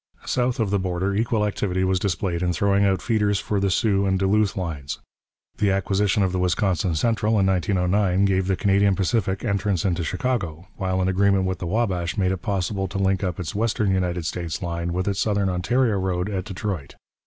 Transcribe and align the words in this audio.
South 0.25 0.59
of 0.59 0.71
the 0.71 0.79
border 0.79 1.13
equal 1.13 1.45
activity 1.45 1.83
was 1.83 1.99
displayed 1.99 2.41
in 2.41 2.51
throwing 2.53 2.83
out 2.83 3.03
feeders 3.03 3.37
for 3.39 3.59
the 3.59 3.69
Soo 3.69 4.07
and 4.07 4.17
Duluth 4.17 4.57
lines. 4.57 4.97
The 5.59 5.69
acquisition 5.69 6.23
of 6.23 6.31
the 6.31 6.39
Wisconsin 6.39 6.95
Central 6.95 7.37
in 7.37 7.45
1909 7.45 8.25
gave 8.25 8.47
the 8.47 8.55
Canadian 8.55 8.95
Pacific 8.95 9.45
entrance 9.45 9.85
into 9.85 10.03
Chicago, 10.03 10.67
while 10.75 11.01
an 11.03 11.07
agreement 11.07 11.45
with 11.45 11.59
the 11.59 11.67
Wabash 11.67 12.17
made 12.17 12.31
it 12.31 12.37
possible 12.41 12.87
to 12.87 12.97
link 12.97 13.23
up 13.23 13.39
its 13.39 13.53
western 13.53 13.91
United 13.91 14.25
States 14.25 14.63
lines 14.63 14.89
with 14.91 15.07
its 15.07 15.19
southern 15.19 15.49
Ontario 15.49 15.99
road 15.99 16.31
at 16.31 16.45
Detroit. 16.45 16.95